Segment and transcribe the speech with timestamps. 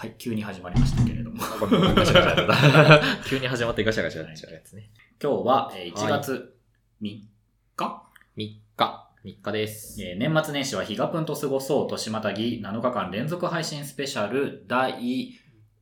[0.00, 1.36] はい、急に始まりましたけれども。
[3.28, 4.88] 急に始まってガシャガシャやっちゃうやつね。
[5.22, 6.54] 今日は、えー1月
[7.02, 7.28] 3日、
[7.76, 8.00] 3
[8.78, 9.10] 日。
[9.22, 10.02] 3日です。
[10.02, 15.34] えー年末年始は日がぷんと過ごそう年またぎ7日間連続配信スペシャル第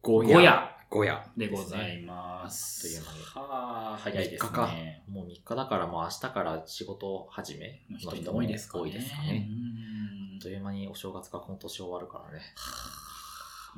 [0.02, 1.22] 5 5夜5夜。
[1.36, 2.82] でございます。
[2.82, 3.04] という
[3.38, 5.04] はあ、早いです3日かね。
[5.08, 8.82] もう3日だからもう明日から仕事始めの人人も多いですかね。
[8.82, 9.48] 多いですかね。
[9.48, 12.44] うんあっという間にお正月が今年終わるからね。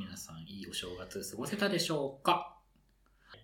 [0.00, 2.56] 皆さん、いいお正月過ごせたでしょうか？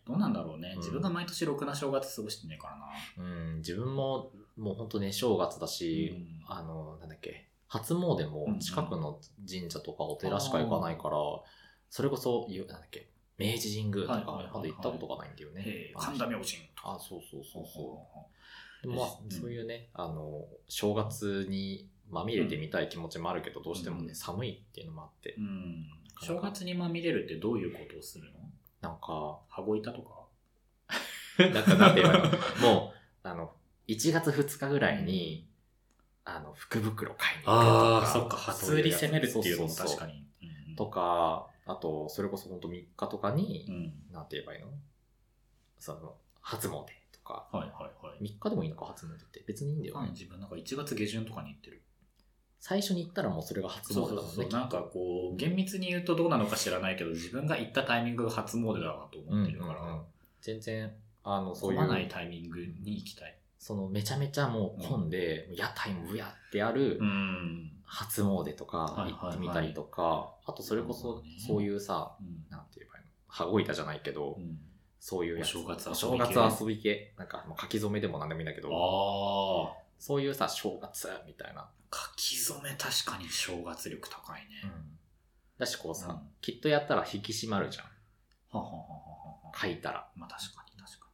[0.06, 0.72] どうなんだろうね。
[0.74, 0.78] うん。
[0.78, 3.28] 自分が毎年ろくな正月過ごしてねえからな。
[3.28, 6.44] うん、自分ももう本当ね、正月だし、うん。
[6.48, 11.18] あの、なんだっけ、初詣も近くの神社とかお寺しか行かないから、
[11.90, 14.54] それこそ、ゆなんだっけ、明治神宮とか、はいはいはいはい。
[14.54, 15.64] まだ行ったことがないんだよね。
[15.66, 16.00] えー。
[16.00, 16.94] 神田明神とか。
[16.94, 18.06] あ、そうそうそうそほ
[18.84, 18.88] う。
[18.88, 19.30] まあうん。
[19.30, 25.34] そういうね、あの、正月にまみれてみたい気持ちもあるけど、どうしてもね、うん寒いっていうのもあって。
[25.36, 25.86] う、うん。
[26.20, 28.38] 正月にまみれるってどういうことをするの？
[28.80, 30.26] なんか、羽子板とか？
[31.38, 32.38] なんかなんて言えばいいの？
[32.68, 32.92] も
[33.24, 33.52] う、あの、
[33.88, 35.48] 1月2日ぐらいに、
[36.24, 38.12] あの、福袋買いに行くとか。
[38.12, 40.26] そっか、初売り攻めるっていうのも確かに。
[40.42, 44.12] うんとか、あと、それこそ本当3日とかにう、ん。
[44.12, 44.68] なんて言えばいいの？
[45.78, 47.48] その、初詣とか。
[47.50, 48.22] はいはいはい。
[48.22, 49.42] 3日でもいいのか、初詣って。
[49.46, 50.10] 別にいいんだよね。
[50.10, 51.82] 自分なんか1月下旬とかに行ってる。
[52.58, 54.16] 最初に行ったらもうそれが初詣だもんね。
[54.22, 54.50] そうそうそう。
[54.50, 60.02] なんかこう、厳密に言うとどうなのか知らないけど、自分が行ったタイミングが初詣だなとうんうん思ってるから、うん
[60.40, 60.92] 全然、
[61.24, 63.36] あの、そうい、混まないうタイミングに行きたい。
[63.58, 67.72] その、めちゃめちゃもう混んで、屋台もうやってある、ん。
[67.84, 73.10] 初詣とかはいはいはい行ってみたりとか、あとそれこそそういうさ、うんなんて言えばいいの？
[73.28, 74.58] 羽子板じゃないけど、うん
[74.98, 77.14] そういうやつお正月遊おび系正月遊び系。
[77.16, 79.76] なんか、もう書き初めでもなんでもいいんだけど、ああ。
[79.98, 81.68] そういうさ、正月みたいな。
[81.92, 84.46] 書き初め確かに正月力高いね。
[85.58, 87.84] だしこうさ、うんきっとやったら引き締まるじゃん。
[88.50, 88.86] ははははは
[89.50, 90.08] は書いたら。
[90.14, 91.06] まあ確かに確か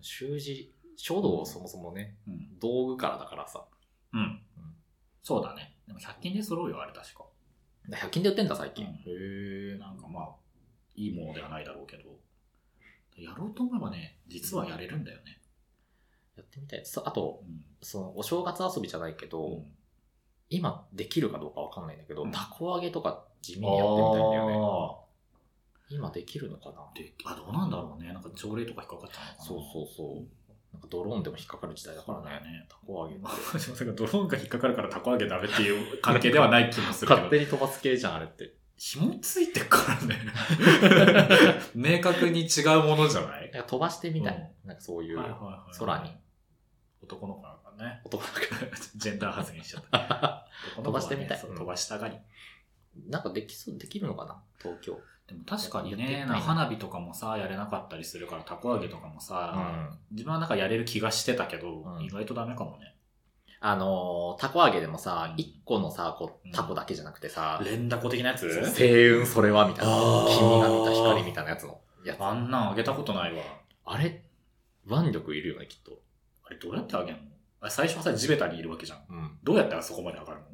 [0.00, 2.60] 習字、書道そもそもね、に確かに。
[2.60, 3.66] 道具からだからさ。
[4.12, 4.20] うん。
[4.20, 4.40] うん。
[5.22, 5.76] そうだね。
[5.86, 7.24] でも100均で揃うよ、あれ確か。
[7.88, 8.86] 100均で売ってんだ、最近。
[8.86, 9.78] うんへえ。
[9.78, 10.28] なんかまあ、
[10.94, 12.18] いいものではないだろうけど、
[13.16, 15.39] やろうと思えばね、実はやれるんだよね。
[16.40, 16.84] やってみたい。
[16.84, 17.64] そあと、うん。
[17.82, 19.66] その、お正月遊びじゃないけど、うん
[20.52, 24.56] 今できるかどうかわかんないんだけど、うんたこ揚げとか地味にやってみたいんだよね。
[24.58, 24.96] あ
[25.90, 26.80] 今できるのかな？
[27.24, 28.12] あ、どうなんだろうね。
[28.12, 29.44] なんか条例とか引っかかっちゃうのかな。
[29.44, 30.16] そうそうそう。
[30.72, 32.50] なんかドローンでも引っかかる時代だからね。
[32.50, 37.30] ねたこ揚げドローンが引っかかるからタコ揚げダメっていう関係ではない気もするけど勝。
[37.38, 38.54] 手に飛ばす系じゃん、あれって。
[38.76, 40.16] 紐ついてっからね。
[41.76, 43.52] 明確に違うものじゃない？
[43.68, 44.52] 飛ばしてみたい。
[44.64, 45.18] なんかそういう
[45.78, 46.10] 空に。
[47.02, 48.00] 男の子なんかね。
[48.04, 49.98] 男の子ジェンダー発言しちゃった。
[49.98, 50.04] ね
[50.82, 52.16] 飛ばしてみたい飛ばしたがり。
[53.08, 54.42] なんかできそう、できるのかな？
[54.60, 54.98] 東京。
[55.26, 59.60] でも確かにね、花火とかもさ、やれなかったりするから、タコ揚げとかもさ、う
[59.92, 62.96] ん自分はなんかやれる気がしてたけど、うん意外とダメかもね。
[63.62, 68.48] あのー、たこ揚げでもさうん、一個のさ、こうんう、タコだけじゃなくてさ、連打子的なやつ？
[68.70, 69.92] 星雲それはみたいな。
[70.36, 72.22] 君が見た光みたいなやつのやつ。
[72.22, 73.42] あんなんあげたことないわ。
[73.84, 74.24] あれ、
[74.86, 75.92] 腕力いるよね、きっと。
[76.50, 77.20] あれどうやってあげんの？
[77.60, 78.98] あれ最初はさ、地べたにいるわけじゃん。
[79.08, 79.38] うん。
[79.44, 80.46] どうやってあそこまで上がるの？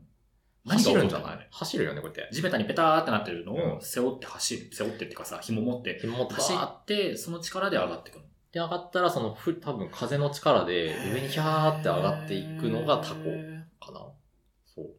[0.69, 2.35] 走るんじゃ何が起こったのない走るよね、こうやって。
[2.35, 4.69] 地べたにペターってなってるのうんを背負って走る。
[4.75, 8.23] 背負ってっていうかさ、紐持って紐持って走走っって、その力で上がってくの。
[8.57, 13.15] て上がったら、その、ふ、多分風の力で上にヒャーって上がっていくのがタコ
[13.81, 14.01] かな。
[14.65, 14.91] そう。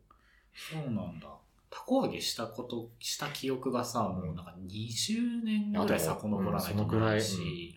[0.53, 1.27] そうなんだ。
[1.69, 7.75] タコ揚げしたこと、した記憶がさ、もうなんか20年ぐらい遡らないとうんそのぐらいし、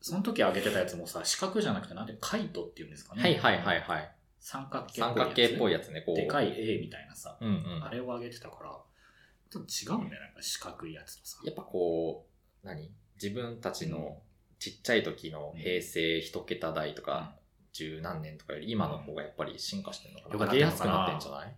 [0.00, 3.22] その時揚げてたやつもさ、四角じゃなくて、なんて、カイトっていうんですかね。
[3.22, 4.14] はいはいはいはい。
[4.40, 6.14] 三角形三角形っぽいややつね、こう。
[6.14, 6.18] つ。
[6.18, 7.50] でかい A みたいなさ、うんう
[7.80, 7.84] ん。
[7.84, 8.70] あれを揚げてたから、
[9.50, 11.38] ちょっと違うんだよね、なんか四角いやつとさ。
[11.44, 12.26] やっぱこ
[12.62, 12.90] う、何？
[13.20, 14.18] 自分たちの
[14.60, 17.34] ちっちゃい時の平成一桁台とか、
[17.72, 20.32] 十何年とかより今の方がやっぱり進化してるのかな。
[20.34, 21.54] よくなっ揚げやすくななってんじゃない？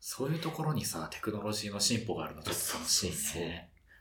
[0.00, 3.16] そういうところにさ、テクノロジーの進歩があるのちょっと楽しいね。
[3.16, 3.50] そうそう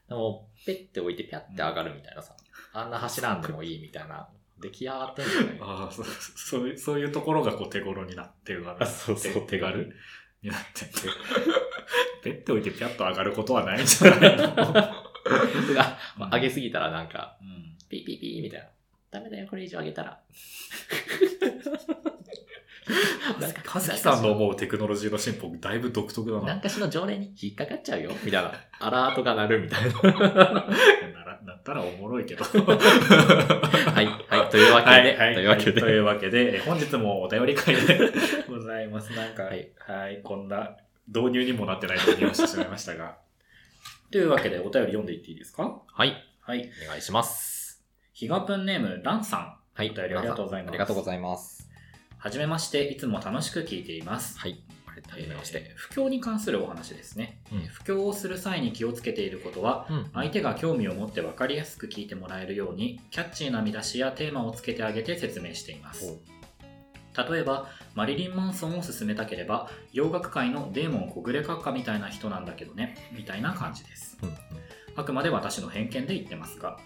[0.09, 2.35] でも、ペッて置いてピャッて上がるみたいなさ、
[2.73, 4.27] あんな走らんでもいいみたいな、
[4.59, 9.95] 出来上がってんじゃないああ、そうそういう、そういうところがこう手頃になってるわけあそうそう手手軽
[10.41, 10.91] になってて。
[12.23, 14.77] ペッて置いてピャッと上がることはないんじゃないの？
[14.77, 17.75] あまあ上げすぎたらなんか、うん。
[17.89, 18.67] ピーピーピーみたいな。
[19.11, 20.19] ダメだよ、これ以上上げたら。
[23.53, 26.45] かかずきさんの思うテクノロジーの進歩、だいぶ独特だな。
[26.45, 28.53] なんかしの条例に引っかかっちゃうよ、みたいな。
[28.79, 29.91] アラートが鳴るみたいな。
[31.45, 32.43] だったらおもろいけど。
[32.45, 35.81] はい、はい、というわけで、はい、はい、というわけで。
[35.81, 38.11] というわけで、え本日もお便り会で
[38.47, 39.11] ございます。
[39.13, 40.77] なんか、ははいい、はい、こんな
[41.07, 43.17] 導入にもなってない導入をしてしまいましたが、
[44.11, 45.81] というわけでお便り読んでいっていいですか？
[45.87, 46.15] はい。
[46.41, 46.69] はい。
[46.85, 47.83] お願いします。
[48.13, 49.57] ヒガプンネーム、ランさん。
[49.73, 49.89] はい。
[49.91, 51.69] お便りありがとうございますありがとうございます。
[52.17, 54.37] はじめまして、いつも楽しく聞いています。
[54.39, 54.61] はい。
[55.17, 55.71] えーて。
[55.75, 57.41] 不況に関するお話ですね。
[57.51, 60.09] うん不況をする際に気をつけていることは、うん。
[60.13, 66.17] 相手が興味を持って分かりやすく聞いてもらえるように、キャッチーな見出しやテーマをつけてあげて説明しています。
[67.29, 74.17] 例えば、マリリン・マンソンを勧めたければ、洋楽界のデーモン小暮閣下みたいな人なんだけどね、みたいな感じです。
[74.95, 76.79] あくまで私の偏見で言ってますが、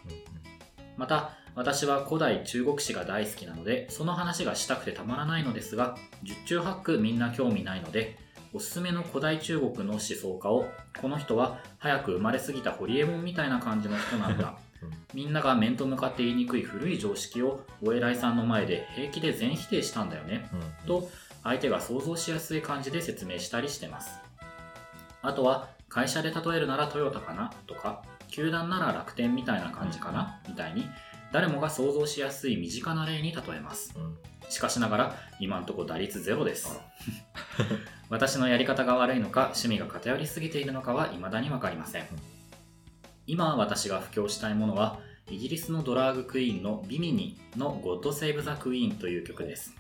[0.98, 8.18] また、私は古代中国史が大好きなので、その話がしたくてたまらないのですが、十中八九みんな興味ないので、
[8.54, 10.68] おすすめの古代中国の思想家を、
[11.02, 14.92] この人は早く生まれすぎたホリエモンみたいな感じの人なんだうん。
[15.14, 20.50] みんなが面と向かって言いにくい古い常識をお偉いさんの前で平気で全否定したんだよね。
[20.54, 20.88] うん。
[20.88, 21.10] と
[21.46, 24.20] 相手が想像しやすい感じで説明したりしてます
[25.22, 30.90] あとは会社で例えるならトヨタかなとか球団なら楽天みたいな感じかなみたいに
[31.36, 33.94] 誰もが想像しやすい身近な例に例えます。
[33.98, 34.18] うん。
[34.50, 36.80] しかしながら今んとこ打率ゼロです。
[38.08, 42.06] 私のやり方が悪いのか趣味が偏りすぎているのかは未だに分かりません。
[43.28, 49.76] 今私が布教したいものはイギリスのドラァグクイーンのビミニの God Save the Queen という曲です。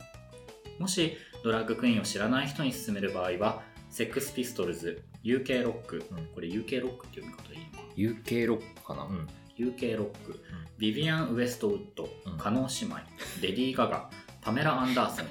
[0.77, 6.25] もしドラッグクイーンを知らない人に勧める場合は、セックスピストルズ、UK ロック、うん。
[6.35, 9.03] これ UK ロックって読み方でいいのかな？UK ロックかな？
[9.05, 9.27] うん。
[9.57, 10.39] ?UK ロック、
[10.77, 12.97] ビビアン・ウエストウッドうん、カノ姉妹、
[13.41, 14.09] レディー・ガガ、
[14.41, 15.25] パメラ・アンダーソン。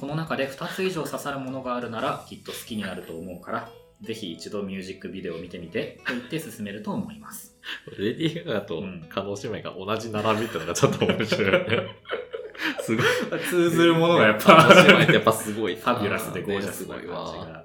[0.00, 3.68] この中で2つ以上刺さるものがあるならきっと好きになると思うから、
[4.02, 7.56] ぜひ一度ミュージックビデオを見てみてと言って勧めると思います。
[7.98, 11.88] レディー・ガガとうんカノ姉妹が同じ並びってのがちょっと面白いよね。
[12.82, 13.06] すごい。
[13.48, 15.76] 通ずるものがやっカノぱ姉妹ってやっぱすごい。
[15.76, 17.44] ファビュラスでゴージャスすごいな感じわ。
[17.46, 17.64] が。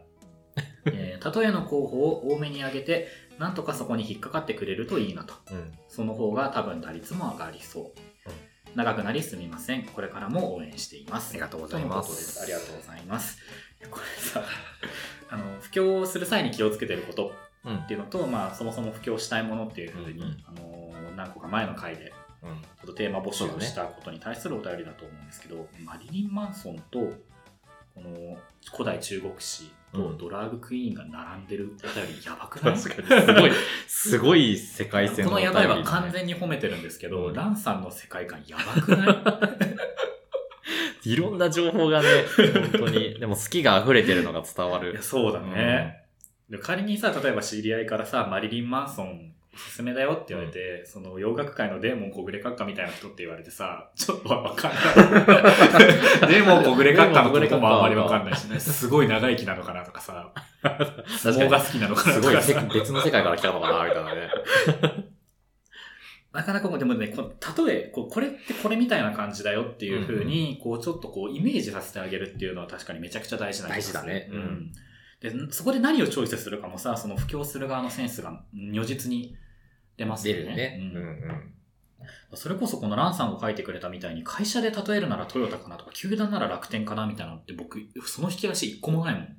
[0.92, 3.08] えー例えの候補を多めに挙げて、
[3.38, 5.34] なんとかそこに引っかかってくれるといいなと。
[5.52, 5.72] うん。
[5.88, 8.02] その方が多分打率も上がりそう。
[8.76, 9.84] 長くなりすみません。
[9.84, 11.32] これからも応援しています。
[11.32, 13.38] ありがとうございますありがとうございます。
[13.90, 14.44] これさ、
[15.30, 22.14] あの、布教する際に気をつけてることうんっていうのと、まあ、そもそも布教したいものっていうふうに、うんうんあの、何個か前の回で
[22.44, 22.62] うん。
[22.62, 27.00] ちょっとテーマ募集をしたことに対するお便りだと思うんですけど、マリリン・マンソンと
[27.94, 28.38] この
[28.72, 33.52] 古代中国史とドラァグクイーンが並んでるお便りやばくない、確かに、すごい、
[33.88, 37.34] すごい世界線このやばいは完全に褒めてるんですけど、うん。
[37.34, 39.06] ランさんの世界観やばくな
[41.04, 41.04] い？
[41.12, 42.08] いろんな情報がね、
[42.72, 45.02] 本当に、でも好きが溢れてるのが伝わる。
[45.02, 46.04] そうだね、
[46.50, 54.84] で仮にさ、例えば知り合いからさ、マリリン・マンソンおすすめだよって言われて、その洋楽界のデーモン小暮閣下みたいな人って言われてさ、ちょっとわかんない。
[56.32, 60.32] デーモン小暮閣下のこともあんまりわかんないしね、すごい長生きなのかなとかさ、
[61.18, 62.36] 相撲が好きなのかなすごい。
[62.74, 64.30] 別の世界から来たのかな、みたいなね。
[66.34, 74.30] なかなかもうでもね、この例えこう、これってこれみたいな感じだよっていうふうに、こう、ちょっとこう、イメージさせてあげるっていうのは確かにめちゃくちゃ大事な大事だね。
[74.32, 74.72] ううんん。
[75.22, 79.38] で、そこで何をチョイスするかもさ、その布教する側のセンスが如実に
[79.96, 80.42] 出ますよね。
[80.44, 80.80] 出るね。
[80.82, 81.54] ううんんうん。
[82.34, 89.38] それこそこのランさんが書いてくれたみたいに、会社で例えるならトヨタかなとか、球団なら楽天かなみたいなのって僕、その引き出し一個もないもん。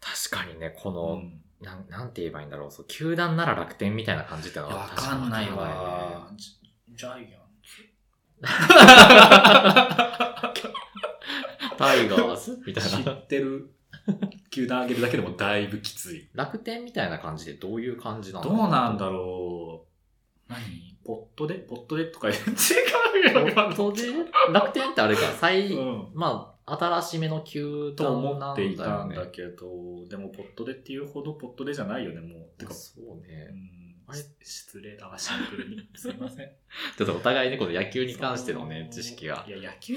[0.00, 2.70] 確かにね、こうの、んなん、なんて言えばいいんだろう。
[2.70, 6.30] そう、球団なら楽天みたいな感じってのはわかんないわわ。
[6.36, 6.60] ジ
[6.94, 7.82] ジャイアンツ？
[11.78, 13.12] タイガースみたい知な。
[13.12, 13.70] ってる？
[14.50, 16.28] 球団上げるだけでもだいぶきつい。
[16.34, 18.44] 楽天みたいな感じでどういう感じなの？
[18.44, 19.86] どうなんだろ
[20.48, 20.52] う。
[20.52, 20.60] 何？
[21.04, 21.54] ポットで？
[21.56, 22.42] ポットでとか言う。
[22.50, 23.54] 違うよ。
[23.54, 24.02] 本当で？
[24.52, 26.08] 楽天ってあれか、最、うん。
[26.14, 32.58] まあ、新しめの球と団思っていたなんだけど、でもポットでっていうほどポットでじゃないよね、もう。
[32.58, 33.54] てか、そうねう。
[33.54, 33.75] ん
[34.08, 34.18] あれ？
[34.42, 35.88] 失礼だわ、シンプルに。
[35.94, 36.50] すいません。
[36.96, 39.50] ちょっとお互いね、この野球に関してのね、知識がい。
[39.50, 39.96] や、野球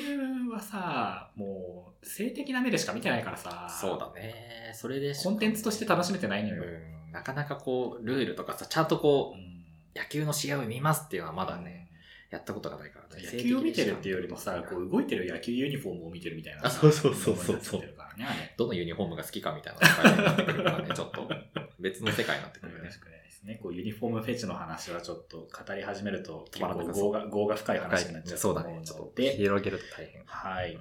[0.51, 3.67] はさ、もう、性的な目でしか見てないからさ。
[3.69, 4.71] そうだね。
[4.73, 6.63] それでしコンテンツとして楽しめてないのよ。
[6.63, 6.65] う
[7.09, 11.89] ん、なかなかこう、ルールとかさ、ちゃんとこうんう、野球の試合を見ますっていうのはまだね、
[12.31, 13.23] やったことがないからね。
[13.23, 16.65] 野球を見てるっていうよりもさ、こう動いてる野球ユニフォームを見てるみたいな。
[16.65, 18.53] あそうそうそうそう思いになってるからね、あれ。
[18.55, 21.29] どのユニフォームが好きかみたいな世界になってくるからね、ちょっと。
[21.79, 22.89] 別の世界になってくるよね。
[23.39, 23.59] ですね。
[23.61, 28.85] こうユニフォームフェチの話はちょっと語り始めると結構業が業が深い話になっちゃうと思うのそうだね。
[28.85, 30.23] ちょっとで、広げると大変。
[30.25, 30.77] はい。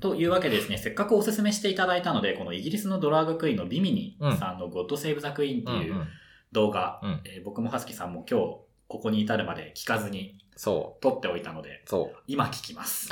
[0.00, 6.06] というわけでですね、せっかくお勧めしていただいたので、このイギリスのドラァグクイーンのビミニさんの God Save the Queen っていう
[6.52, 8.46] 動画、うんうんえー僕もハスキさんも今日
[8.86, 11.88] ここに至るまで聞かずにそ撮っておいたので、う。
[11.88, 13.10] そ今聞きます。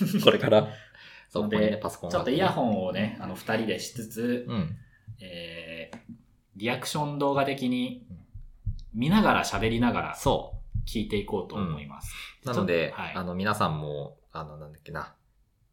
[0.00, 0.20] う。
[0.22, 0.68] これから。
[1.28, 2.72] そう、のでね、パソコンちょっとイヤホン。
[2.72, 4.76] ンをね、あの二人でしつつ、うん。
[5.20, 6.17] えー
[6.58, 8.04] リアクション動画的に
[8.92, 10.54] 見ながら喋りながらそ
[10.86, 12.12] 聞いていこうと思います。
[12.44, 12.48] う。
[12.48, 15.14] なので、はいあの、皆さんも、あの、なんだっけな、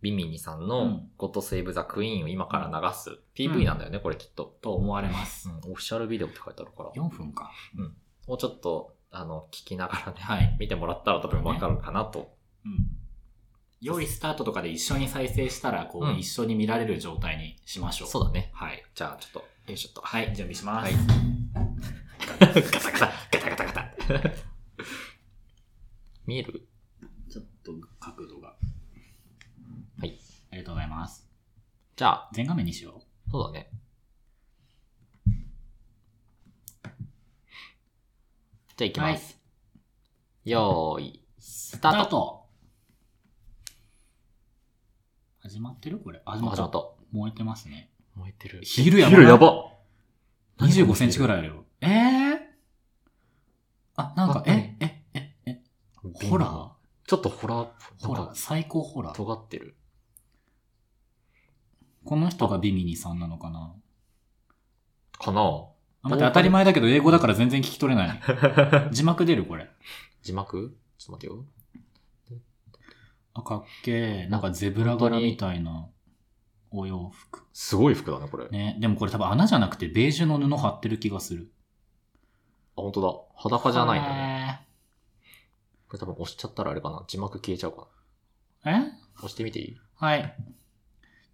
[0.02, 3.18] ビミニさんうのん God Save the Queen を今から流す。
[3.36, 4.58] PV なんだよね、これきっと。
[4.62, 5.50] と思われます。
[5.50, 6.92] うん、オフィシャルビデオって書いてあるから。
[6.92, 7.52] 4分か。
[8.28, 10.58] もうちょっと、あの、聞きながらね、はい。
[10.60, 12.36] 見てもらったら多分わかるかなと。
[13.82, 13.88] うん。
[13.88, 18.08] 良いスタートとかで一緒に再生したら、こう、うん一緒に見られる状態にしましょう。
[18.08, 18.50] そうだね。
[18.54, 18.84] はい。
[18.96, 20.02] じゃあ、ちょっと、よいしょっと。
[20.02, 20.94] はい、準備します。
[20.94, 21.06] はい
[22.28, 23.94] ガタガタ、ガタガタガタ。
[26.26, 26.68] 見える？
[27.30, 28.56] ちょっと角度が。
[30.00, 30.18] はい。
[30.52, 31.28] ありがとうございます。
[31.96, 33.70] じゃあ、全画面にしよそうだね。
[38.78, 39.40] じゃあ行きます。
[40.46, 41.80] よーい、スう。
[41.80, 42.45] タート。
[45.48, 46.24] 始まってるこれ？
[46.26, 46.84] あ始まった。
[47.12, 47.92] 燃えてますね。
[48.16, 48.62] 燃えてる。
[48.64, 49.66] 昼やば昼やば。
[50.58, 51.28] 25センチぐい。
[51.28, 51.66] らいあるよ。
[51.82, 52.38] えー、
[53.96, 55.62] あ、なんかあ、え、え、え、え、
[56.28, 56.70] ホラー
[57.06, 57.68] ちょっとホラー。
[58.08, 59.16] ホラー、最高ホラー。
[59.16, 59.76] 尖ってる。
[62.04, 63.76] この人がビミニさんなのかな？
[65.20, 65.42] かな？
[66.02, 68.22] あ、待って、当たり前だけど英語だから全然聞き取れない。
[68.92, 69.70] 字幕出るこれ。
[70.24, 70.76] 字幕？
[70.98, 71.46] ちょっと待ってよ。
[73.36, 74.28] あ、かっけえ。
[74.28, 75.88] なんかゼブラ柄みたいな
[76.72, 77.44] お洋服。
[77.54, 78.46] すごい服だね、これ。
[78.46, 81.52] あ、ね、でもこれ多分穴じゃなくてベージュの布貼ってる気がする。
[82.76, 83.14] 本当だ。
[83.36, 84.16] 裸じゃないんだね。
[84.16, 84.68] ね。
[85.88, 87.04] これ多分押しちゃったらあれかな。
[87.08, 87.88] 字幕消えちゃうか
[88.66, 88.72] え？
[88.72, 88.88] な。
[89.18, 89.78] 押してみていい？
[89.96, 90.36] はい。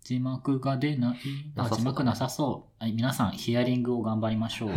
[0.03, 1.17] 字幕が出ない。
[1.55, 2.83] あ、字幕なさそう。
[2.83, 4.73] はい、皆さん、ヒアリングを頑張りましょう。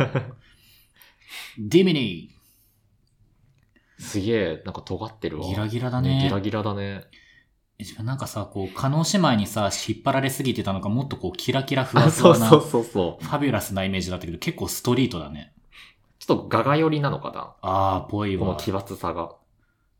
[1.57, 2.34] ディミニ
[3.97, 5.45] すげえ、なんか尖ってるわ。
[5.45, 6.17] ーギラギラだね。
[6.17, 6.23] ね。
[6.23, 7.05] ギラギラだね。
[8.03, 13.23] なんかさ、こう、加納姉妹にさ、引っ張られすぎてたのか、もっとこう、キラキラふわあ、ふわな、そうそうそう。
[13.23, 15.53] ファビュラスなイメージだったけど、結構ストリートだね。
[16.19, 17.55] ちょっとガガ寄りなのかな。
[17.61, 18.45] あー、ぽいわ。
[18.45, 19.35] この奇抜さが。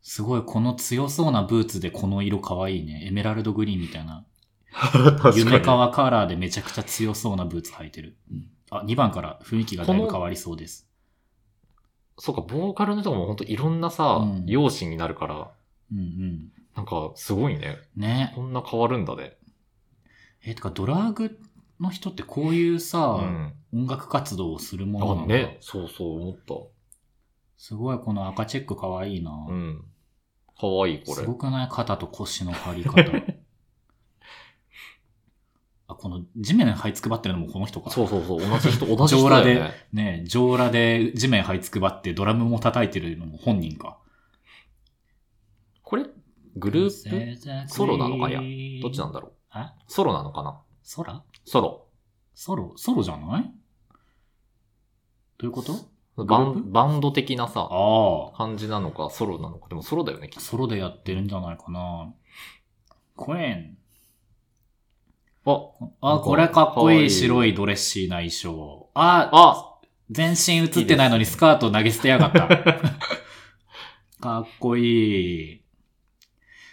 [0.00, 3.04] すごい、この強そうなブーツでこの色可愛いね。
[3.06, 4.24] エメラルドグリーンみたいな。
[5.20, 8.16] 確夢川カラーでめちゃくちゃ強そうなブーツ履いてる。
[8.70, 10.88] あ、2番から雰囲気がだいぶ変わりそうです。
[12.18, 15.50] そうか、ボーカルの人も本当いろんなさ、うん容姿になるから、
[15.92, 16.52] うんうん。
[16.74, 17.76] なんかすごいね。
[17.96, 18.32] ね。
[18.34, 19.36] こんな変わるんだね。
[20.42, 21.38] え、てかドラッグ
[21.80, 23.54] の人ってこういうさ、うん。
[23.74, 25.34] 音楽活動をするものなあ、んだ。
[25.34, 25.58] ね。
[25.60, 26.54] そうそう思った。
[27.58, 29.30] すごい、この赤チェック可愛いな。
[29.48, 29.84] うん。
[30.58, 31.14] かわいい、これ。
[31.14, 31.68] すごくない？
[31.70, 33.02] 肩と腰の張り方。
[35.96, 37.90] あ、この地面這いつくばってるのもこの人か。
[37.90, 38.40] そうそうそう。
[38.40, 39.72] 同じ人、同じ人だよね。
[39.92, 43.98] ね上裸で地面這いつくばってドラムも叩いてるのも本人か。
[45.82, 46.06] これ、
[46.56, 47.36] グルー
[47.66, 47.68] プ？
[47.68, 48.30] ソロなのか？
[48.30, 48.40] いや
[48.82, 50.60] どっちなんだろうあソロなのかな？
[50.96, 51.86] 空ソロ。
[52.34, 52.72] ソロ？
[52.76, 53.42] ソロじゃない？
[55.38, 55.72] どういうこと？
[56.24, 57.68] バンバンド的なさ。
[58.36, 59.68] 感じなのか、ソロなのか。
[59.68, 60.40] でもソロだよね、きっと。
[60.40, 62.10] ソロでやってるんじゃないかな。
[63.16, 63.75] クエン。
[65.46, 68.90] あ、あ、これかっこいい白いドレッシーな衣装。
[68.94, 69.78] あ、あ
[70.10, 72.48] 全身映ってないのにスカート投げ捨てやがった。
[74.20, 75.52] かっこいい。
[75.52, 75.60] い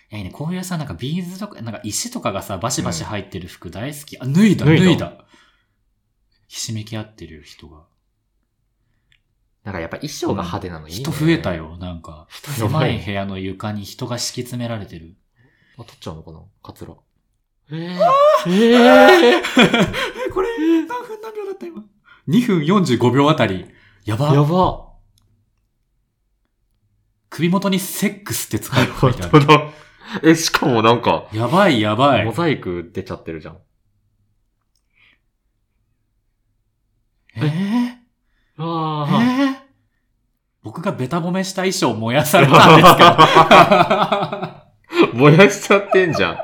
[0.10, 4.18] やね、こういうさ、なんかビーズとか、なんか石とかがさ、バシバシ入ってる服大好き。
[4.20, 5.26] あ、脱いだ、脱脱いだ。
[6.48, 7.84] ひしめき合ってる人が。
[9.64, 11.04] なんかやっぱ衣装が派手なのいいね。
[11.04, 11.54] 人増えた。
[11.54, 12.28] よ、なんか。
[12.30, 15.16] 狭い部屋の床に人が敷き詰められてる。
[15.78, 16.42] あ、取っちゃうのかな？
[16.62, 16.94] カツラ。
[17.72, 19.42] えー、ええ、
[20.32, 20.50] これ、
[20.86, 21.84] 何分何秒だった今
[22.28, 23.66] ?2 分45秒あたり。
[24.06, 24.32] やば。
[24.32, 24.90] ー、やば。
[27.30, 29.46] 首元にセックスって使う書本いてある。
[30.30, 32.32] え、しかもなんか、やばいやばいモ。
[32.34, 33.58] ザイク出ちゃってるじゃん。
[37.36, 37.98] えー、え
[38.58, 39.56] あー、
[40.62, 44.68] 僕がベタ褒めした衣装燃やされたんですか？
[45.16, 46.38] 燃やしちゃってんじゃん。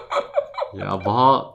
[0.74, 1.54] やば。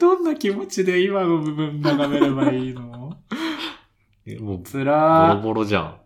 [0.00, 3.18] どんな気持ちで今の部分眺めればいいの？
[4.26, 5.40] えもう、つボロらー。
[5.40, 6.00] ボロじゃん。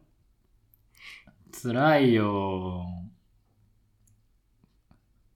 [1.53, 2.87] つらいよ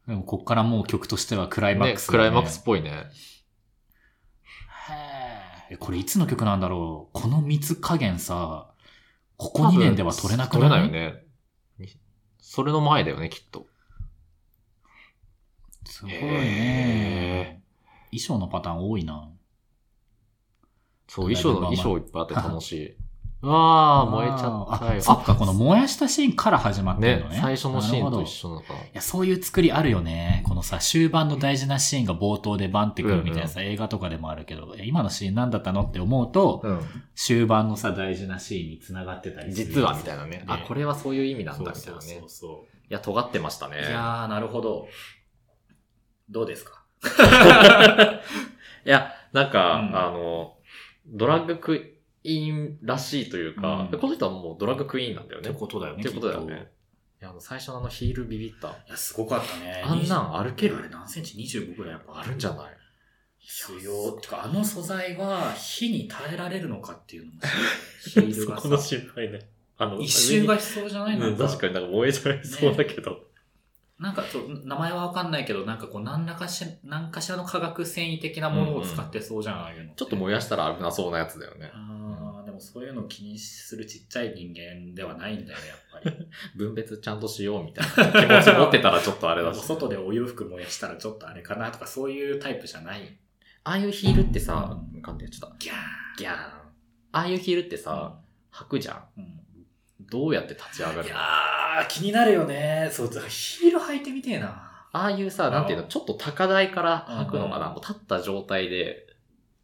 [0.06, 2.90] でもこっからもう曲としてはクライマッねクス、クライマックスっぽいね。
[2.90, 7.20] へーえこれいつの曲なんだろう？
[7.20, 8.70] この蜜加減さ、
[9.36, 11.24] ここ2年では取れなく取れないないよね。
[12.38, 13.66] それの前だよね、きっと。
[15.94, 17.62] すごいへね。
[18.10, 19.30] 衣装のパターン多いな。
[21.06, 22.96] そう、衣装の、衣装いっぱいあって楽しい。
[23.42, 24.98] うわー、燃えちゃったよ。
[24.98, 27.38] あそっか、この燃やしたシーンから始まってるのね。
[27.40, 28.80] 最初のシーンと一緒なのかな。
[28.80, 30.42] いや、そういう作りあるよね。
[30.48, 36.80] このさ、終盤の大事なシーンが冒頭でバンってくるみたいなさ、映画とかでもあるけど、え今のシーン何だったのって思うと、うん。
[37.14, 39.66] 終盤のさ、大事なシーンに繋がってたりする。
[39.66, 40.42] 実はみたいなね。
[40.48, 42.28] あ、これれはそういう意味なんそだみたいなねうそうそう。
[42.28, 43.80] そいや、尖ってましたねう。。
[43.80, 44.88] いやー、なるほど。
[46.28, 46.82] どうですか？
[48.86, 50.56] いや、なんか、うんあの、
[51.06, 55.54] ドラッグクイーンらしいというか、うんこの人はもうドラッグクイーンなんだよってね。
[55.58, 56.00] ことだよね。
[56.00, 56.70] ってことだよね。
[57.20, 58.68] いや、あの最初のあのヒールビビった。
[58.68, 58.74] と。
[58.88, 59.82] いや、すごかったね。
[59.84, 60.76] あんなん歩ける？
[60.78, 62.66] あれ何センチ ?25 ぐらいやっぱあるんじゃない？
[63.38, 64.12] 必要。
[64.12, 67.40] てか、あの素材は火に耐えられるのかっていうのも
[68.02, 68.76] ヒールがさ。
[68.82, 69.38] 心配ね。
[69.76, 71.16] あの一周が必要じゃない？
[71.18, 73.26] の、うん、確かになんか燃えちゃいそうだけど。
[74.04, 79.96] なんかそう、名前はわかんないけど、なんかこう、何らかし、何かしらの化学繊維的なものを使ってそうじゃん、ああいうのて。
[79.96, 81.70] ちょっと燃やしたら危なそうなやつだよね。
[81.72, 86.28] ああ、でもそういうのを気にするちっちゃい人間ではないんだよね、やっぱり。
[86.54, 87.86] 分別ちゃんとしようみたい
[88.28, 89.60] な気持ち持ってたらちょっとあれだし。
[89.64, 93.18] 外でお洋服燃やしたらちょっとあれかなとか、そういうタイプじゃない。
[93.66, 95.56] ああいうヒールってさう、ん噛んでやっちゃった。
[95.58, 96.36] ギャーギャーン。
[96.36, 98.18] ああいうヒールってさ、
[98.52, 99.04] 履くじゃん。
[99.16, 99.43] うん
[100.14, 101.04] どうやって立ち上がるの？
[101.04, 102.88] いやー、気になるよね。
[102.92, 104.70] そう、ヒール履いてみてえな。
[104.92, 109.08] ああいうさ、なんていうの、ちょっと高台から履くのかな、うんもう立った状態で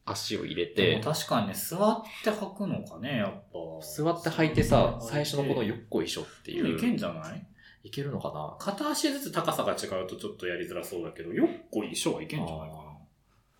[0.04, 3.86] 足を入れて、確かにね、座って履くのかね、やっぱ。
[3.86, 6.80] 座って履いてさ、最初のこのよよっこいしょっていいう。
[6.80, 7.46] けんじゃない？
[7.84, 8.56] いけるのかな？
[8.58, 12.82] 片足ずつ高さが違うとちょっとやりづらそうだけど、よっこいしょはいけんじゃないかな。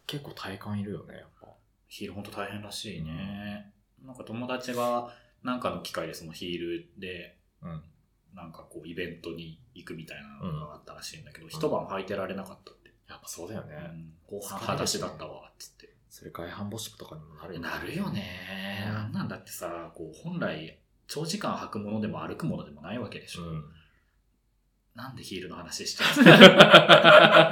[0.08, 1.46] 結構体感いるよね、やっぱ。
[1.86, 3.72] ヒールほんと大変らしいね。
[4.04, 5.08] なんか友達が
[5.42, 7.82] なんかの機会でそのヒールで、うん。
[8.34, 12.90] なんかこうイベントに行くみたいなのがあったらしいんだけど、一晩履いてられなかったって。
[13.08, 13.74] やっぱそうだよね。
[13.76, 15.92] うん後半裸足だったわ、つって。
[16.08, 17.68] それ外反母趾とかにもなるよね。
[17.68, 18.86] なるよね。
[18.88, 20.78] うんあんなんだってさ、こう本来
[21.08, 23.42] 長時間履くものでも歩くものでもないわけでしょ。
[23.42, 23.64] うん。
[24.94, 27.50] なんでヒールの話しちゃ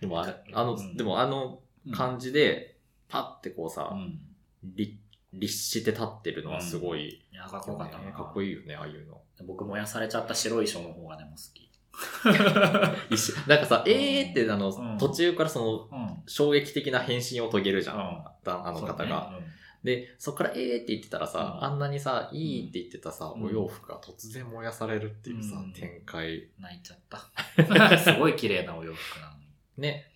[0.00, 2.76] でもあ、あの、うんでもあのう感じで、
[3.08, 4.20] パッてこうさ、うん。
[4.62, 4.98] 立、
[5.32, 8.12] 立して立ってるのはすごい、いや、かっこよかったな。
[8.12, 9.20] かっこいいよね、ああいうの。
[9.46, 11.70] 僕燃やされちゃった白い衣装の方がでも好き。
[13.48, 16.22] なんかさ、えーってあの、うん途中からその、うん。
[16.26, 17.96] 衝撃的な変身を遂げるじゃん。
[17.96, 19.38] うんああの方が。
[19.84, 26.36] で、そっからえーって言ってたらさ、うんあんなにさ、いいって言ってたさ、うんお洋服が突然燃やされるっていうさ、うん展開。
[26.36, 27.98] うん泣いちゃった。
[27.98, 29.46] すごい綺麗なお洋服なのに。
[29.76, 30.09] ね。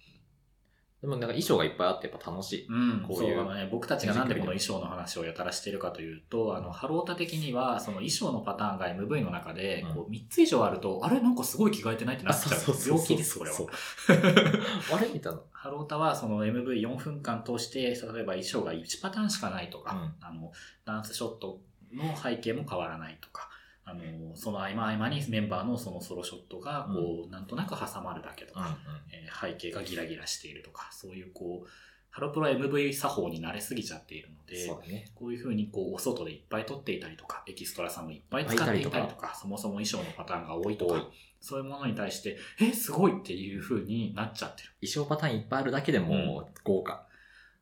[1.05, 2.67] でもなんか衣装がいっぱいあってやっぱ楽しい。
[2.67, 3.69] うん、こういうそうだね。
[3.71, 12.61] 僕たちがなんでこの衣装の話をやたらしてるかというと、あの、ハロータ的には、その衣装のパターンが MV の中で、うんこう、3つ以上あると、あれなんかすごい着替えてないってなっちゃう。
[12.89, 13.69] 病気です、これはそう。
[14.97, 15.41] あれみたいな。
[15.53, 20.53] ハロータはその MV4 分間通して、例えば衣装が1パターンしかないとか、うんあの、
[20.87, 21.61] ダンスショット
[21.93, 23.51] の背景も変わらないとか、
[23.85, 28.79] あの、その合間合間にメンバーのそのソロショットが、こう、なんとなく挟まるだけとか、
[29.13, 31.69] えー背景がギラギラしているとか、そういうこう、
[32.11, 35.11] ハロプロ MV 作法に慣れすぎちゃっているので、ね。
[35.17, 41.09] こういうふうにこう、お外でいっぱい撮っていたりとか、エキストラさんもいっぱい使っていたりとか、そもそも衣装のパターンが多いとか、
[41.41, 44.71] そういうものに対して、え、すごいっていうふうになっちゃってる。
[44.81, 47.07] 衣装パターンいっぱいあるだけでも豪華。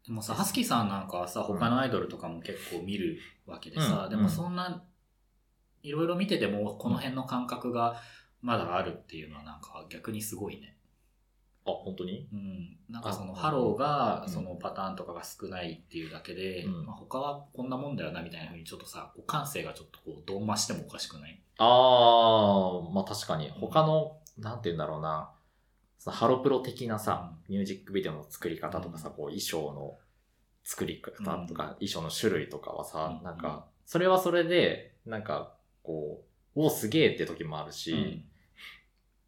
[0.07, 4.11] でもさ、ハスキーさんなんかはさ、他のアイドルとかも結構見るわけでさ、うん。
[4.11, 4.85] でもそんな、
[5.83, 7.97] いろいろ見てても、この辺の感覚が
[8.41, 10.77] まだあるっていうのはなんか逆にすごいね。
[11.65, 12.29] あ、本当に？
[12.33, 12.77] うん。
[12.89, 14.33] なんかそのあハローがうん。
[14.33, 16.87] そのパターンとかが少ないっていうだけで、うん。
[16.87, 21.41] まあ、他はこんなもんだよなみたいな風にちょっとさ、こう感性がちょっとこう、どんましてもおかしくない？
[21.59, 23.49] あー、まあ確かに。
[23.51, 25.31] 他の、なんて言うんだろうな。
[25.99, 29.15] そのハロプロ的なさ、ミュージックビデオの作り方とかさ、うん。
[29.15, 29.99] こう衣装の
[30.65, 31.47] 作り方とか、うん。
[31.75, 33.25] 衣装の種類とかはさ、うん。
[33.25, 36.23] なんか、それはそれで、なんか、こ
[36.57, 38.25] う、おすげえって時もあるし、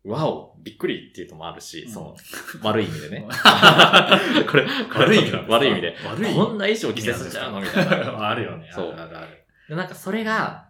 [0.04, 2.16] わおびっくりっていうのもあるし、うんその、
[2.62, 3.26] 悪い意味でね。
[3.26, 3.28] う
[4.42, 5.96] んこれ、悪い意味で 悪い意味で。
[6.06, 8.28] 悪いこんな衣装着せすちゃうのみたいな。
[8.28, 8.70] あるよね。
[8.72, 9.44] そうあるあるある。
[9.68, 10.68] でなんかそれが、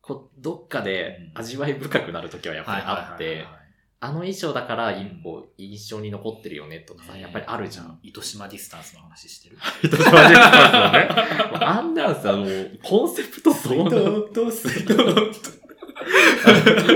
[0.00, 3.44] こう、どっかで味わい深くなる時はやっぱりあって、
[4.06, 7.98] あの衣装だからんこう印象に残ってるよねとかさ、ねやっぱりあるじゃん。。
[8.04, 9.58] 糸島ディスタンスの話してる。
[9.82, 11.66] 糸島ディスタンスのね。
[11.66, 14.94] あんなんさ、もう、コンセプトどうなと水道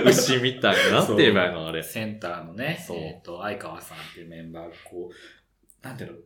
[0.07, 1.83] 牛みたいになって言えばいいのあれ。
[1.83, 6.16] センターのね、そうえっ、と、相川さんっていうメンバーがこう、なんていうの、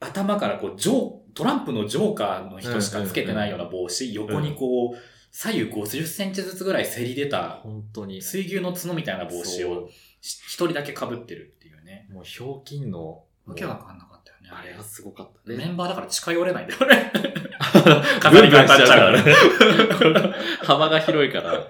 [0.00, 0.96] 頭からこう、ジョー、
[1.34, 4.96] トランプのジョーカーの人しかつけてないような帽子、横にこう、
[5.32, 8.20] 左右50センチずつぐらいせり出た、本当に。
[8.20, 9.88] 水牛の角みたいな帽子を
[10.20, 12.06] し一人だけ被ってるっていうね。
[12.12, 14.84] もう、ひょうきんの、わけわかんなかったよね、あれあれが。
[14.84, 15.52] すごかった。
[15.52, 17.12] メンバーだから近寄れないんだよね。
[18.20, 19.24] 飾りが当たっちゃうからね。
[19.24, 19.34] ね。
[20.62, 21.58] 幅が広いから。
[21.58, 21.68] っ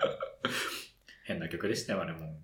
[1.25, 2.35] 変な曲でしたよ、あれも。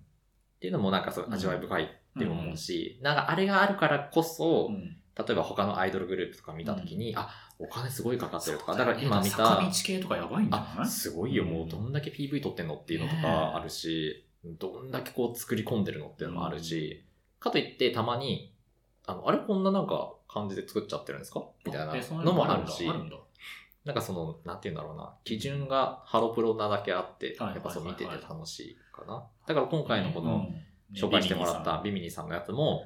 [0.61, 7.29] ていうのもなんかそう味わい深いって思うし、なんかあれがあるからこそ、うん例えば他のアイドルグループとか見たときに、あ、
[7.61, 10.87] お金すごいかかってるとか、だそうから今見坂道た、系とかやばいんじゃあ、ない？
[10.87, 17.05] すごいよ、もうどんだけ PV 撮ってんのっていうのとかあるし、どんだけこう作り込んでるのっていうのもあるし、
[17.39, 18.53] かといってたまに、
[19.05, 21.43] あの、あれこんななんか感じで作っちゃってるんですか？
[21.65, 21.93] みたいな
[22.23, 22.89] のもあるし。
[23.85, 29.23] なんかその、なんて言うんだろうな、基準がハロプロなだけあって、はいやっぱそう見てて楽しいかな。
[29.47, 30.65] だから今回のこの、うん。
[30.93, 32.83] 紹介してもらったねビミニさんのやつも、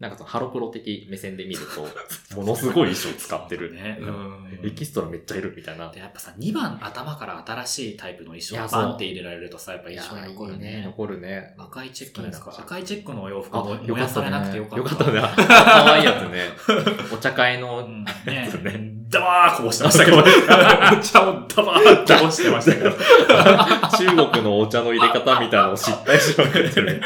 [0.00, 1.88] なんかそのハロプロ的目線で見ると、
[2.36, 3.72] ものすごい衣装使ってる。
[3.72, 3.98] ね。
[4.00, 5.90] うんエキストラめっちゃいるみたいな。
[5.90, 10.82] で、やっぱさ、2番頭から新しいタイプの衣装いやそうバンって入れられるとさ、やっぱ印象に残るいいね。
[10.84, 11.54] 残るね。
[11.58, 14.76] 赤いチェックですか赤いチェックのお洋服あも、燃やされなくてよかった。
[14.78, 15.20] よかったね。
[15.46, 16.48] かわいいやつね。
[17.12, 18.93] お茶会の、うんやつねね。
[19.14, 20.18] ダバーこぼしてましたけど。
[20.18, 20.22] お
[21.00, 22.90] 茶をダバーこぼしてましたけど。
[23.96, 27.00] 中国のお茶の入れ方みたいなのを失敗しまくってる。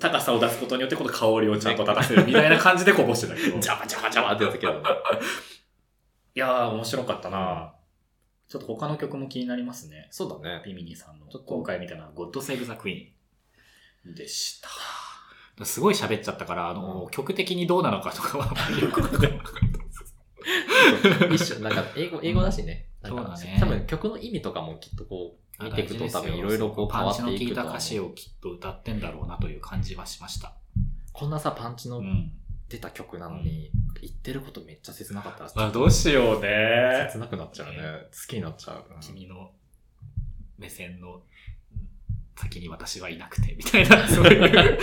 [0.00, 3.60] 高さを出すことによってこの香りをちゃんと立たせるみたいな感じでこぼしてたけど。
[3.60, 4.72] ジャバジャバジャバってやったけど。
[4.72, 7.72] いやー、面白かったな
[8.48, 10.08] ちょっと他の曲も気になりますね。
[10.10, 10.62] そうだね。
[10.64, 13.06] ビミニさんの今回みたいな God Save the Queen
[14.16, 14.68] でした。
[15.64, 18.46] すごい喋っちゃったから、あの、曲的にどうなのかとかは
[18.80, 19.89] よくわかんなかった
[21.32, 22.88] 一緒、なんか英語、英語だしね。
[23.02, 30.54] なんかそうだね多分曲の意味とかもきっとこう、見ていくと多分いろいろこう変わっていくとパンチの効いた歌詞をきっと歌ってんだろうなという感じはしました。
[31.12, 32.32] こんなさ、パンチのうん。
[32.70, 37.08] 出た曲なのに、言ってることめっちゃ切なかったらあ、どうしようね。
[37.10, 37.78] 切なくなっちゃうね。
[38.12, 38.86] 好きになっちゃう。
[38.94, 39.50] うん君の
[40.56, 41.22] 目線の
[42.40, 44.78] 先に私はいなくて、みたいな、そういう。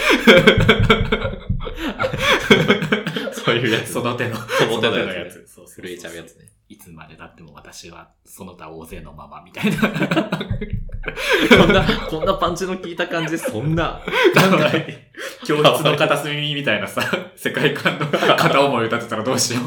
[3.33, 3.93] そういうやつ。
[3.93, 5.47] その手の、その手のやつ。
[5.47, 6.51] そう震えちゃうやつね。
[6.69, 9.77] いつまでだっても私はその他大勢のままみたいな。
[11.57, 14.01] こんな、こんなパンチの効いた感じで、そんな、
[15.45, 17.01] 教室の片隅みたいなさ、
[17.35, 19.61] 世界観の片思い歌ってたらどうしよ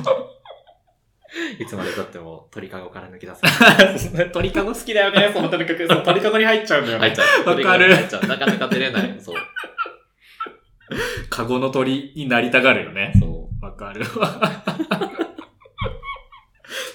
[1.59, 4.31] いつまで経っても鳥かごから抜け出せう。
[4.33, 5.87] 鳥かご好きだよね、その手の曲。
[5.87, 7.09] そう鳥かごに入っちゃうんだよね。
[7.09, 7.39] 入っちゃう。
[7.39, 8.27] わかる鳥かごに入っちゃう。
[8.27, 9.17] なかなか出れない。
[9.21, 9.37] そう。
[11.31, 13.13] かごの鳥になりたがるよね。
[13.19, 14.41] そわかるわ。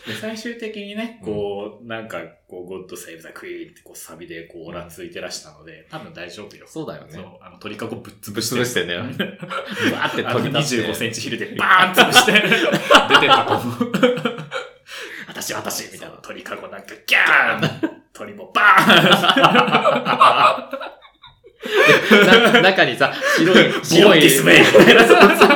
[0.08, 6.72] で最終的にね、こう、なんか、こう、God Save the Queen ってこうサビでこう、オラついてらしたので、多分大丈夫よう。。
[6.72, 8.56] そうだよそうね。、あの、鳥かごぶっ潰ぶっして。
[8.56, 8.96] 潰してね。
[8.96, 10.88] う んバーってあの飛び出して。
[10.88, 13.92] 25センチヒルでバーン潰して、出てったと思う。
[15.28, 16.16] 私、私みたいな。
[16.22, 18.92] 鳥かごなんかギャーン鳥もバー
[22.50, 25.06] ン な中にさ、白い、白白いいキスメイみたいな。
[25.06, 25.50] そうそうそう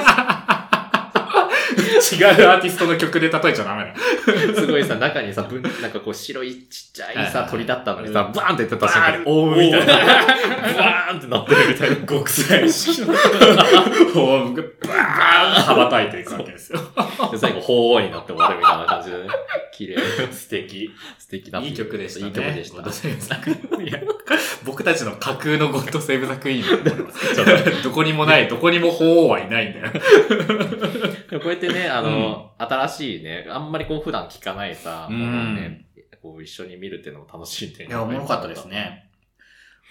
[2.15, 4.55] 違うアーティストの曲で例えちゃダメだ。
[4.55, 9.85] すごいさ、中にさ、ぶんなんかこう白いちっちゃいさ、鳥だったのにさ、うんバーンって出た瞬間に、おうみたいな。
[9.85, 11.95] バーンってなってるみたいな。
[12.07, 13.13] 極彩色の
[14.13, 16.79] ホームがバーンと羽ばたいていくわけですよ。
[17.31, 19.29] で、最後、ほーになって終わるみたいな感じでね。
[19.73, 19.97] 綺麗。
[20.31, 20.91] 素敵。
[21.17, 22.27] 素敵だいい曲でしたね。
[22.27, 22.91] いい曲でしたゴッド。
[22.91, 23.99] セーブザクイーンいや
[24.65, 27.83] 僕たちの架空のゴッドセーブザクイーンだ と思います。
[27.83, 29.91] どこにもない、どこにも法王はいないんだよ。
[29.91, 35.85] でもこうやってね、あの、新しいね、あんまりこう普段聞かないさ、うんね、
[36.21, 38.65] こう一緒に見るっていうのも楽しいっていういや、おもろかったです。
[38.67, 39.08] ね。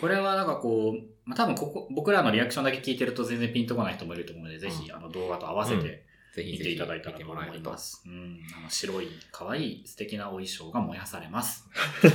[0.01, 6.05] これはなんかこう、まあ、多分ここ、僕らのリアクションだけ聞いてると全然ピンとこない人もいると思うので、ぜひ、あの動画と合わせうんて
[6.37, 7.79] 見ぜひぜひていただいたらと思いま。
[7.79, 8.03] す。
[8.07, 8.41] うん。
[8.57, 11.69] あの白い、可愛い、素敵なお衣装が燃やされます。
[12.05, 12.07] い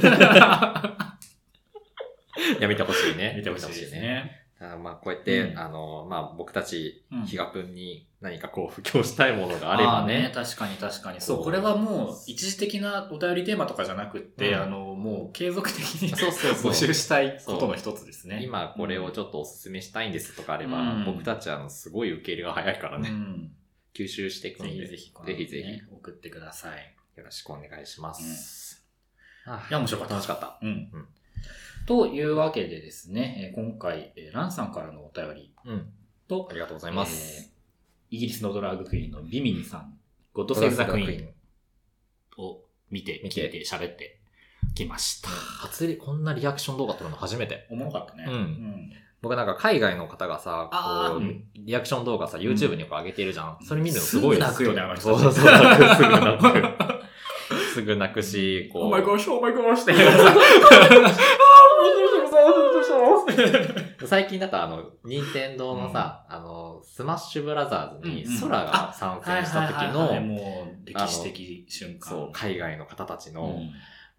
[2.62, 3.34] や、見てほしいね。
[3.38, 3.92] 見てほしいです。
[3.92, 4.46] ね。
[4.60, 10.32] あまあ、こうやって、うんあの、まあ、僕たちうん、比嘉くんに何かこう、布教したいものがあればーね。
[10.34, 11.20] 確かに確かに。
[11.20, 18.42] そう、これはもう一時的なお便りテーマとかじゃなくって、うんあの、もう継続的にそうそうそう募集したいことの一つですね。
[18.42, 23.52] 今これをちょっとお勧めしたいんですとかあれば、うん僕たちはあのすごい受け入れが早いからね、うん。
[23.94, 26.96] 吸収していくで、ひぜひこの、ぜひぜね送ってください。
[27.16, 28.88] ひよろしくお願いします。
[29.46, 30.14] あいや、面白かった。
[30.14, 30.58] 楽しかった。
[30.62, 30.90] うん。
[30.94, 31.08] うん
[31.86, 35.94] というわけでですね、えー今回、えーランさんからのお便りうん。
[36.30, 37.44] とあ、りがとうございます。
[37.44, 37.53] えー
[38.14, 39.98] イギリスのドラァグクイーンのビミニさん、
[40.34, 41.34] ゴッドセーブザクイーン
[42.38, 42.60] を
[42.92, 44.20] 見て、見て聞いて、喋って
[44.76, 45.30] きました。
[45.30, 47.66] 初リ、こんなリアクション動画撮るの初めて。
[47.72, 48.26] おもろかったね。
[48.28, 48.92] うん
[49.24, 53.58] 僕なんか海外の方がさ、こう、あーうんリアクション動画さ、YouTube にこう上げてるじゃん。
[53.64, 57.04] それ見るのすごいすぐ泣くよねあの人そうそう、泣く、すぐ泣く。
[57.74, 58.84] すぐ泣くし、こう。
[58.84, 59.94] Oh my gosh, oh my gosh って。
[64.06, 72.10] 最近だとあの、任天堂のさ、あの、と、スマッシュブラザーズにうんうんソラが参戦した時の、もう歴史的瞬間。
[72.10, 73.72] そう、海外の方たちの、うん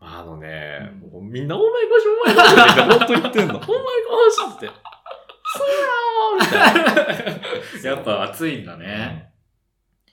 [0.07, 3.57] あのね、うんもうみんな、オーマイゴシ、オーマイゴシって本当言ってんの。
[3.57, 4.67] オーマイゴシって。
[4.67, 7.89] 空ーみたいな。
[7.91, 9.35] やっぱ熱いんだねね。。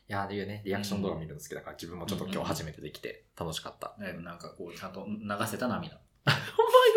[0.08, 3.96] いや、ああいうね、リアクション動画見るの好きだから、自分もちょっと今日初めてできて楽しかった。
[4.00, 5.16] だいぶなんかこう、ちゃんと流
[5.48, 5.96] せた涙。
[5.96, 6.38] オーマイ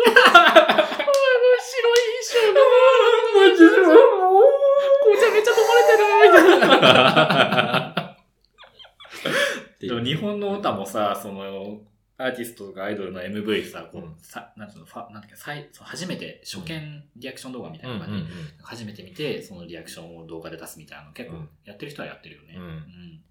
[0.03, 0.81] ゴシオーマイゴ
[1.59, 2.59] シ白い衣装が、
[3.35, 3.71] マジで、
[5.05, 8.17] 紅茶めっちゃ飲まれてるみたいな。
[9.79, 11.81] でも日本の歌もさ、その、
[12.17, 18.31] アーティストとかアイドルの MV さ、こう、うんさなんつうの、ファなんだっけ、最初めて初見リアクション動画みたいうんな感じで、
[18.63, 22.55] 初めて見て、そのリアクションを動画で出すみたいなの結構うんやってる人はやってるよね。
[22.57, 23.21] うんうん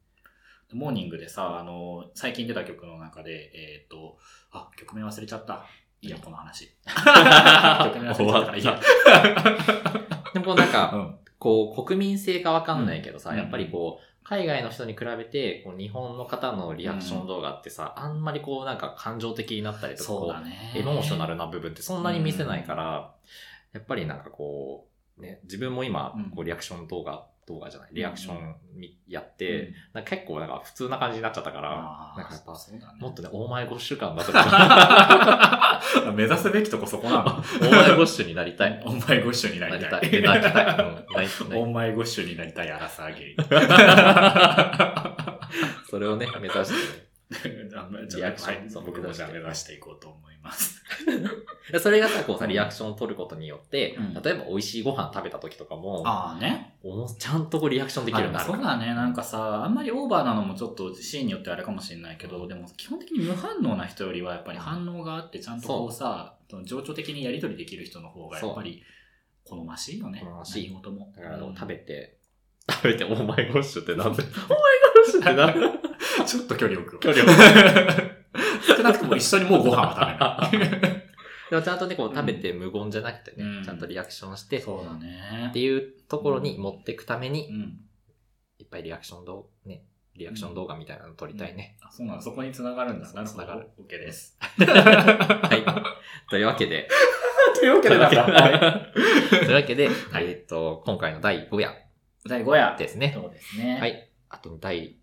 [0.73, 4.19] モーニングでさ、あの、最近出た曲の中で、えっ、と、
[4.51, 5.67] あ、曲名忘れちゃった。
[6.01, 6.75] いいや、この話。
[6.83, 8.81] 曲名忘れちゃったからいいや。
[10.35, 13.37] でもなんか、うんこう、国民性かわかんないけどさ、うん。
[13.37, 20.35] やっぱりこう、海外の人に比べて、こう日本の方のリアクション動画ってさ、あんまりこうなんか感情的になったりとか、こ。
[20.75, 23.15] うエモーショナルな部分ってそんなに見せないから、
[23.75, 31.71] やっぱりなんかこう、ね、自分も今うん、こうリアクション動画、動画じゃない、リアクションみやっうんて、なんか結構なんか普通な感じになっちゃったから、
[32.17, 32.53] なんかやっぱ
[33.01, 35.81] もっとね、オーマイゴッシュ感だとか、
[36.15, 37.23] 目指すべきとこそこなの。
[37.23, 38.83] オーマイゴッシュになりたい。
[38.87, 39.91] お前ご一緒になりたい。
[39.91, 40.21] なりたい。
[40.21, 40.53] でなりたい。
[40.53, 40.61] うん
[41.15, 43.37] なりなりお前ご一緒になりたいアラサーゲイ。
[45.91, 47.14] それをね、目指して
[48.17, 50.83] リアクションはいそう僕もじゃあ目指していこうと思います。
[51.73, 56.77] でそれがさ、こうさ、うんリアクションを取ることによって、うん例えば美味しいご飯食べた時とかも、ああね。
[57.19, 58.95] ちゃんとこうリアクションできるようになるそうだね。
[58.95, 68.83] なんかさ、あんまりオーバーなのもちょっとシーンによってあれかもしれないけど、でも基本的に無反応な人よりはやっぱり反応があって、ちゃんとこうさ、その情緒的にやり取りできる人の方がやっぱり
[69.45, 70.21] 好ましいよね。
[70.23, 71.13] 好ましい何事も。
[71.17, 72.19] だからうん食べて、
[72.71, 74.59] 食べて、オーマイゴッシュってなんで、オーマイ
[74.95, 75.84] ゴッシュってなんで
[76.27, 77.01] ちょっと距離を置く。
[77.01, 77.27] 距離を
[78.77, 80.81] 少なくとも一緒にもうご飯は食べない。
[81.51, 87.81] でもちゃんとね、こう食べて無言じゃなくてね、うんちゃんとリアクションして、そうだねっていうところに持っていくために、うん。
[88.59, 89.85] いっぱいリアクション動画、ね、
[90.17, 91.77] リアクション動画みたいなの撮りたいね。
[91.83, 93.13] あ、そうなのそこに繋がるんだ。
[93.13, 93.45] なるほど。
[93.45, 94.39] 繋がる OK です。
[94.41, 96.31] はい。
[96.31, 96.89] というわけで、
[97.55, 98.09] というわけでだ。
[98.09, 101.75] はいというわけで、はいえっと、今回の第5夜
[102.27, 102.77] 第5夜。
[102.79, 103.13] ですね。
[103.15, 103.79] そうですね。
[103.81, 103.87] は。
[103.87, 104.11] い。
[104.29, 104.97] あと第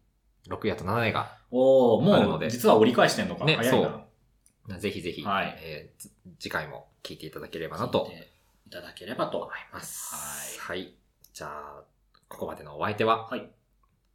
[0.51, 3.45] 6夜と7夜が、おおもう、実は折り返してんのか。
[3.45, 3.89] ね早いな。
[3.89, 8.29] そうぜひぜひ、はいえーず次回も聞いていただければなと聞いて
[8.67, 10.59] いただければと思います。
[10.59, 10.93] はい。
[11.33, 11.83] じゃあ、
[12.27, 13.49] ここまでのお相手は、はい。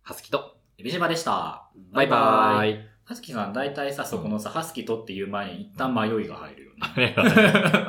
[0.02, 1.68] はすきと、エビジバでした。
[1.92, 2.96] バイバーイ。
[3.04, 7.14] はすきさん、大体さ、そこのさ、ハスキとっていう前に一旦迷いが入るよね。
[7.14, 7.16] ね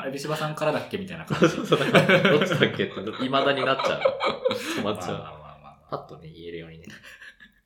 [0.07, 1.55] エビシバさんからだっけみたいな感じ。
[1.55, 4.01] そ うそうだからどっちだっけって、未だになっちゃう。
[4.79, 5.17] 止まっちゃう。
[5.17, 6.85] まあまあまあまあまあパッとね、言えるようにね、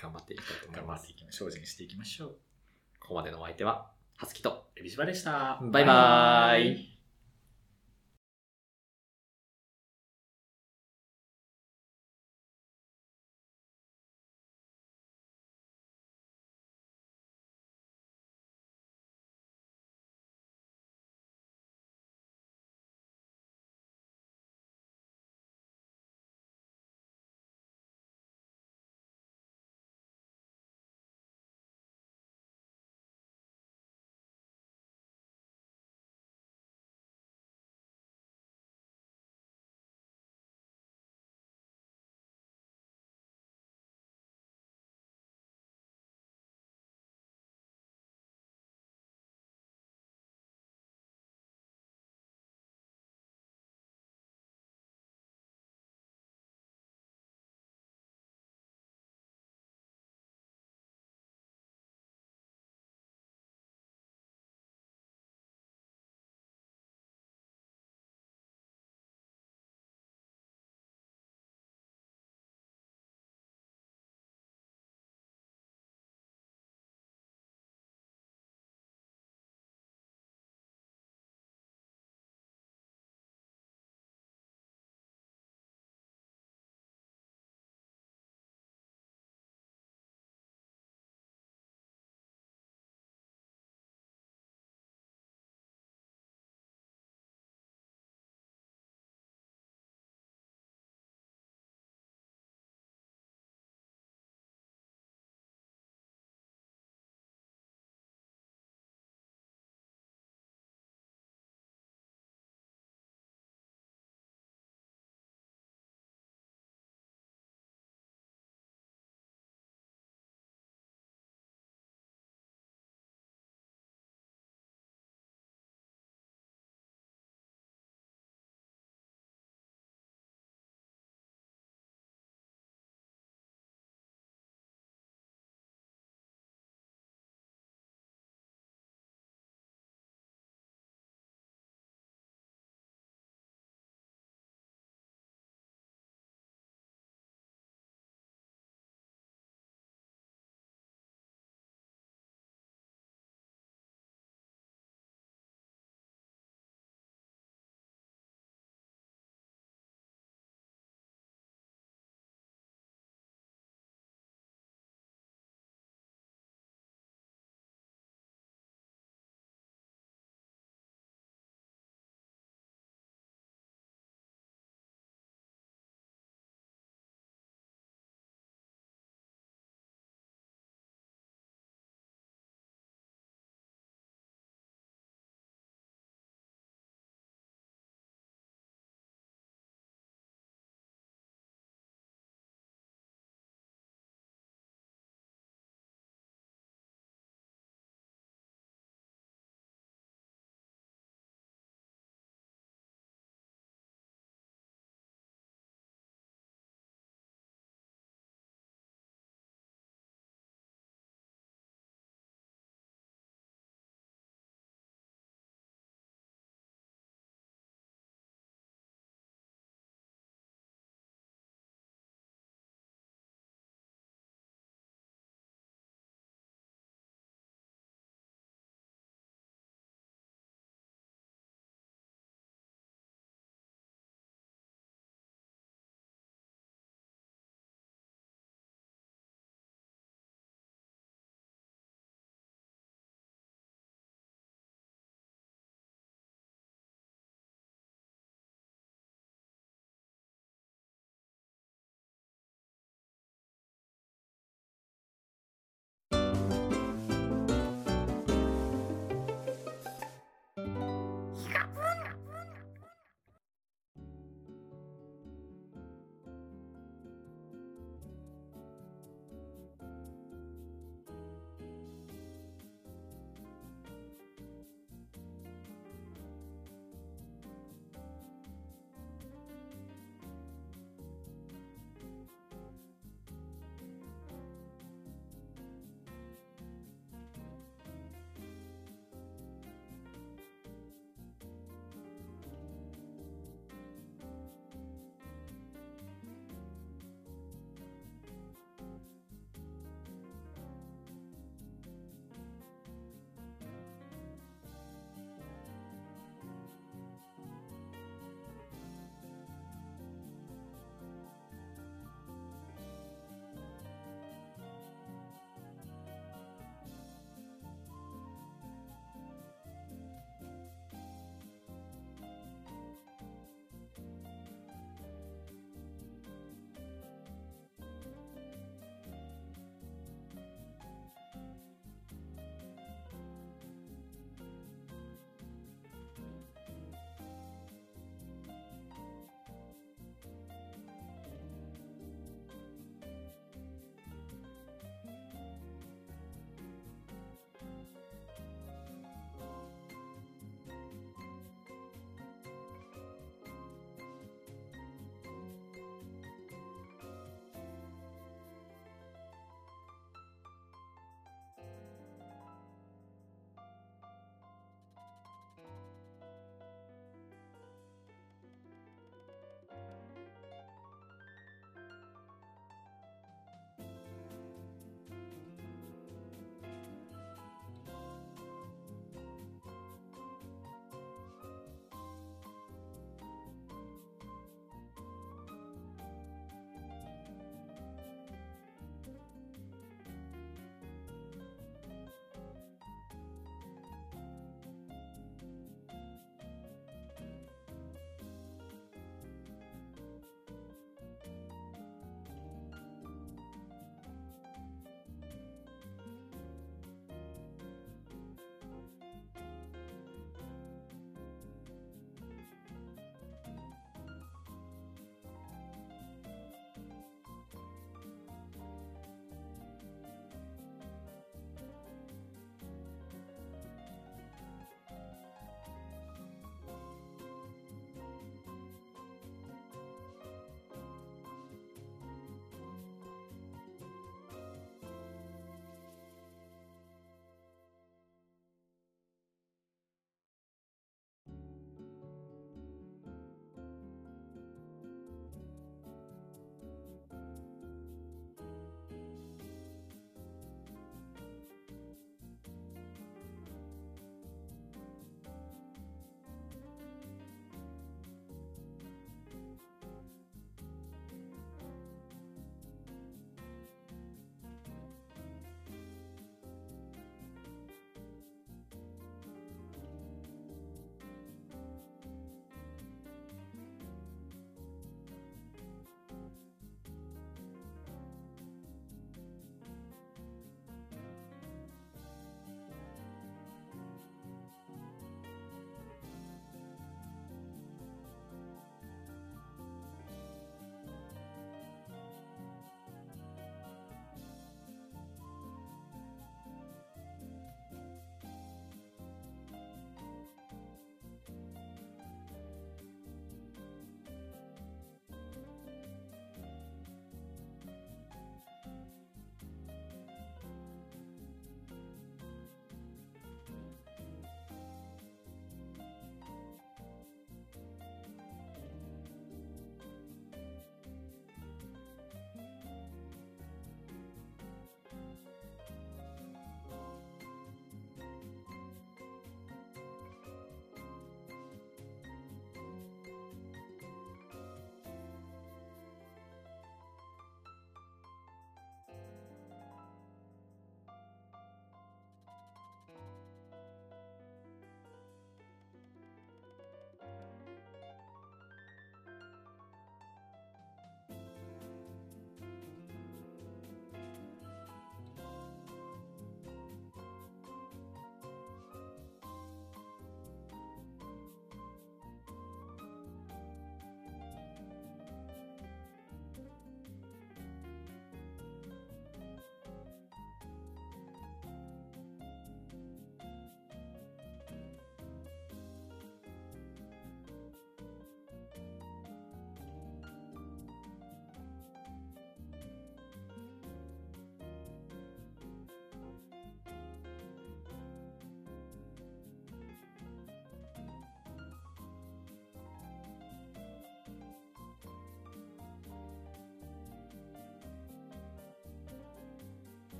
[0.00, 1.32] 頑張っていきたいと思います頑張って。
[1.32, 2.28] 精進していきましょう。
[3.00, 5.60] ここまでのお相手は、はすきと、エビシバでした。
[5.62, 6.95] バイバーイ。